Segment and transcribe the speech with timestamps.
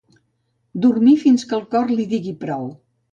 [0.85, 2.65] Dormir fins que el cor li digui prou.